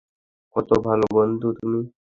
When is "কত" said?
0.55-0.69